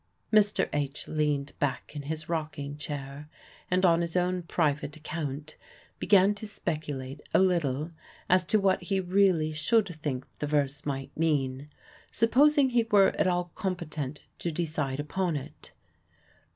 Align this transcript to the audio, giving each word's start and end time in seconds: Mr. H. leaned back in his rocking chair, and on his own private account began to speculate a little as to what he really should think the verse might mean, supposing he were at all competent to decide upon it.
Mr. 0.33 0.67
H. 0.73 1.07
leaned 1.07 1.51
back 1.59 1.95
in 1.95 2.01
his 2.01 2.27
rocking 2.27 2.75
chair, 2.75 3.29
and 3.69 3.85
on 3.85 4.01
his 4.01 4.17
own 4.17 4.41
private 4.41 4.97
account 4.97 5.55
began 5.99 6.33
to 6.33 6.47
speculate 6.47 7.21
a 7.35 7.39
little 7.39 7.91
as 8.27 8.43
to 8.45 8.59
what 8.59 8.81
he 8.81 8.99
really 8.99 9.51
should 9.51 9.87
think 9.89 10.25
the 10.39 10.47
verse 10.47 10.87
might 10.87 11.15
mean, 11.15 11.69
supposing 12.11 12.71
he 12.71 12.87
were 12.89 13.09
at 13.09 13.27
all 13.27 13.51
competent 13.53 14.23
to 14.39 14.51
decide 14.51 14.99
upon 14.99 15.35
it. 15.35 15.71